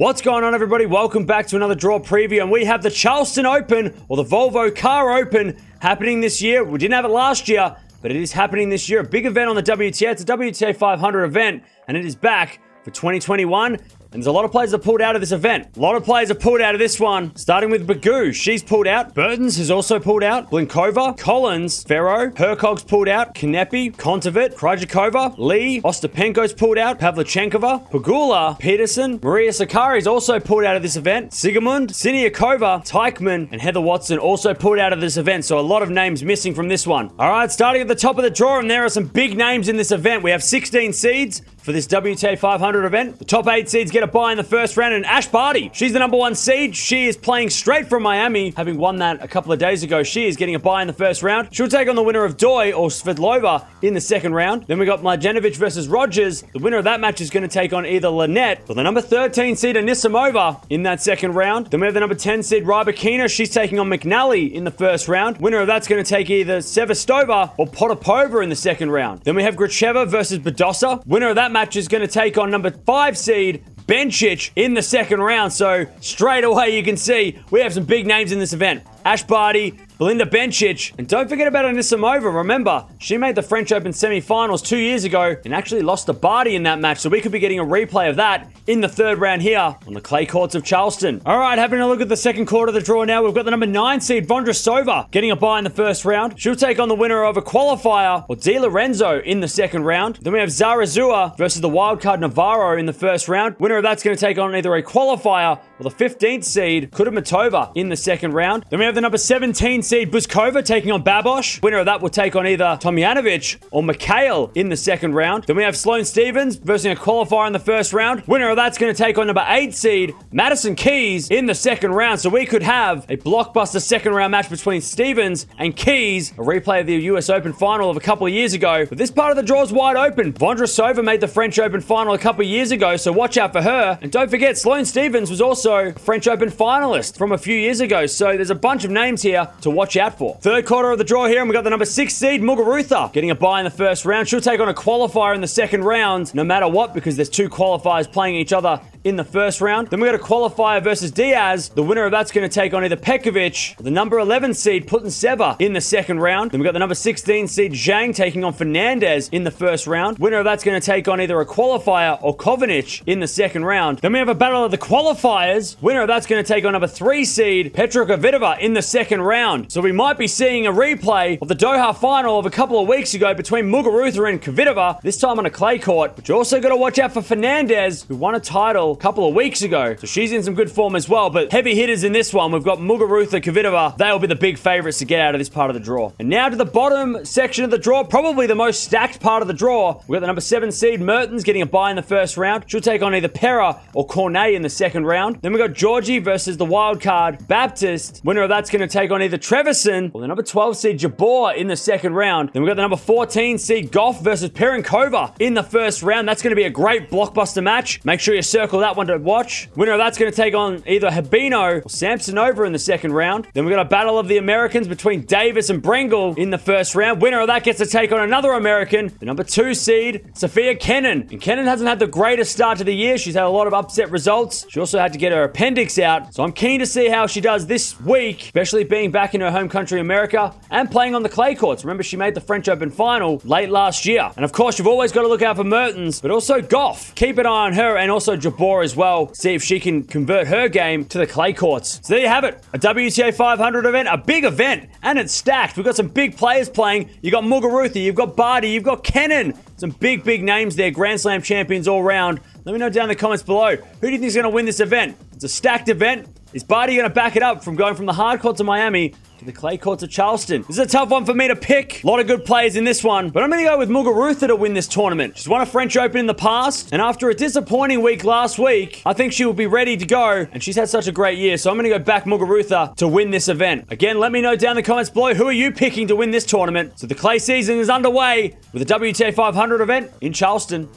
[0.00, 0.86] What's going on, everybody?
[0.86, 4.74] Welcome back to another draw preview, and we have the Charleston Open, or the Volvo
[4.74, 6.64] Car Open, happening this year.
[6.64, 9.00] We didn't have it last year, but it is happening this year.
[9.00, 10.12] A big event on the WTA.
[10.12, 13.76] It's a WTA 500 event, and it is back for 2021.
[14.12, 15.76] And there's a lot of players that are pulled out of this event.
[15.76, 18.34] A lot of players have pulled out of this one, starting with Begu.
[18.34, 19.14] She's pulled out.
[19.14, 20.50] Bertens has also pulled out.
[20.50, 23.36] Blinkova, Collins, Ferro, Hercog's pulled out.
[23.36, 26.98] Kanepi, Kontaveit, Krejcikova, Lee, Ostapenko's pulled out.
[26.98, 31.30] Pavlyuchenkova, Pegula, Peterson, Maria Sakkari's also pulled out of this event.
[31.30, 35.44] Siegemund, Siniakova, Teichmann, and Heather Watson also pulled out of this event.
[35.44, 37.12] So a lot of names missing from this one.
[37.16, 39.68] All right, starting at the top of the draw, and there are some big names
[39.68, 40.24] in this event.
[40.24, 43.18] We have 16 seeds for this WTA 500 event.
[43.18, 45.92] The top eight seeds get a bye in the first round, and Ash Barty, she's
[45.92, 46.76] the number one seed.
[46.76, 50.02] She is playing straight from Miami, having won that a couple of days ago.
[50.02, 51.48] She is getting a bye in the first round.
[51.54, 54.66] She'll take on the winner of Doi or Svitolova in the second round.
[54.66, 56.42] Then we got Mladenovic versus Rogers.
[56.52, 59.00] The winner of that match is going to take on either Linette or the number
[59.00, 61.66] 13 seed Anisimova in that second round.
[61.66, 63.28] Then we have the number 10 seed Rybakina.
[63.30, 65.38] She's taking on McNally in the first round.
[65.38, 69.22] Winner of that's going to take either Sevastova or Potapova in the second round.
[69.22, 71.06] Then we have Gracheva versus Badosa.
[71.06, 74.82] Winner of that match is going to take on number 5 seed Bencic in the
[74.82, 75.52] second round.
[75.52, 78.82] So straight away you can see we have some big names in this event.
[79.04, 82.34] Ash Barty, Belinda Bencic, and don't forget about Anisimova.
[82.34, 86.56] Remember, she made the French Open semi-finals two years ago and actually lost to Barty
[86.56, 89.18] in that match, so we could be getting a replay of that in the third
[89.18, 91.20] round here on the clay courts of Charleston.
[91.26, 93.44] All right, having a look at the second quarter of the draw now, we've got
[93.44, 96.40] the number nine seed Vondrousova getting a bye in the first round.
[96.40, 100.18] She'll take on the winner of a qualifier or Di Lorenzo in the second round.
[100.22, 103.56] Then we have Zarazua versus the wildcard Navarro in the first round.
[103.58, 107.72] Winner of that's going to take on either a qualifier or the 15th seed Kudermetova
[107.74, 108.64] in the second round.
[108.70, 111.60] Then we have the number 17 seed Bouzkova taking on Babos.
[111.64, 115.42] Winner of that will take on either Tomljanovic or Mikhail in the second round.
[115.48, 118.22] Then we have Sloane Stevens versus a qualifier in the first round.
[118.28, 121.90] Winner of that's going to take on number 8 seed Madison Keys in the second
[121.90, 122.20] round.
[122.20, 126.82] So we could have a blockbuster second round match between Stevens and Keys, a replay
[126.82, 128.86] of the US Open final of a couple of years ago.
[128.88, 130.32] But this part of the draw is wide open.
[130.34, 133.60] Vondrousova made the French Open final a couple of years ago, so watch out for
[133.60, 133.98] her.
[134.00, 137.80] And don't forget, Sloane Stevens was also a French Open finalist from a few years
[137.80, 138.06] ago.
[138.06, 140.36] So there's a bunch of names here to watch out for.
[140.40, 143.30] Third quarter of the draw here, and we got the number six seed Muguruza getting
[143.30, 144.28] a bye in the first round.
[144.28, 147.48] She'll take on a qualifier in the second round, no matter what, because there's two
[147.48, 149.88] qualifiers playing each other in the first round.
[149.88, 151.70] Then we got a qualifier versus Diaz.
[151.70, 155.60] The winner of that's going to take on either Pekovic the number 11 seed Putintseva
[155.60, 156.50] in the second round.
[156.50, 160.18] Then we got the number 16 seed Zhang taking on Fernandez in the first round.
[160.18, 163.64] Winner of that's going to take on either a qualifier or Kovinic in the second
[163.64, 163.98] round.
[163.98, 165.80] Then we have a battle of the qualifiers.
[165.80, 169.22] Winner of that's going to take on number 3 seed Petra Kvitova in the second
[169.22, 169.72] round.
[169.72, 172.88] So we might be seeing a replay of the Doha final of a couple of
[172.88, 176.16] weeks ago between Muguruza and Kvitova, this time on a clay court.
[176.16, 179.26] But you also got to watch out for Fernandez, who won a title a couple
[179.26, 179.96] of weeks ago.
[179.96, 181.30] So she's in some good form as well.
[181.30, 183.96] But heavy hitters in this one, we've got Muguruza, Kvitova.
[183.96, 186.12] They'll be the big favorites to get out of this part of the draw.
[186.18, 189.48] And now to the bottom section of the draw, probably the most stacked part of
[189.48, 190.00] the draw.
[190.06, 192.64] We've got the number seven seed Mertens getting a bye in the first round.
[192.66, 195.38] She'll take on either Pera or Cornet in the second round.
[195.42, 198.22] Then we've got Giorgi versus the wild card Baptiste.
[198.24, 201.54] Winner of that's going to take on either Trevisan or the number 12 seed Jabeur
[201.56, 202.50] in the second round.
[202.52, 206.28] Then we've got the number 14 seed Gauff versus Pironkova in the first round.
[206.28, 208.04] That's going to be a great blockbuster match.
[208.04, 209.68] Make sure you circle that one to watch.
[209.76, 213.46] Winner of that's going to take on either Hibino or Samsonova in the second round.
[213.54, 216.94] Then we've got a battle of the Americans between Davis and Brengle in the first
[216.94, 217.22] round.
[217.22, 221.28] Winner of that gets to take on another American, the number two seed, Sofia Kenin.
[221.30, 223.18] And Kenin hasn't had the greatest start to the year.
[223.18, 224.66] She's had a lot of upset results.
[224.68, 226.34] She also had to get her appendix out.
[226.34, 229.50] So I'm keen to see how she does this week, especially being back in her
[229.50, 231.84] home country, America, and playing on the clay courts.
[231.84, 234.30] Remember, she made the French Open final late last year.
[234.36, 237.14] And of course, you've always got to look out for Mertens, but also Gauff.
[237.14, 239.34] Keep an eye on her and also Jabeur as well.
[239.34, 242.00] See if she can convert her game to the clay courts.
[242.02, 242.62] So there you have it.
[242.72, 245.76] A WTA 500 event, a big event, and it's stacked.
[245.76, 247.10] We've got some big players playing.
[247.20, 249.54] You've got Muguruza, you've got Barty, you've got Kenin.
[249.76, 250.90] Some big, big names there.
[250.90, 252.40] Grand Slam champions all round.
[252.64, 253.76] Let me know down in the comments below.
[253.76, 255.16] Who do you think is going to win this event?
[255.32, 256.28] It's a stacked event.
[256.52, 259.14] Is Barty going to back it up from going from the hard courts of Miami
[259.38, 260.62] to the clay courts of Charleston?
[260.62, 262.02] This is a tough one for me to pick.
[262.02, 264.48] A lot of good players in this one, but I'm going to go with Muguruza
[264.48, 265.38] to win this tournament.
[265.38, 269.00] She's won a French Open in the past, and after a disappointing week last week,
[269.06, 271.56] I think she will be ready to go, and she's had such a great year,
[271.56, 273.84] so I'm going to go back Muguruza to win this event.
[273.90, 276.32] Again, let me know down in the comments below who are you picking to win
[276.32, 276.98] this tournament.
[276.98, 280.88] So the clay season is underway with the WTA 500 event in Charleston.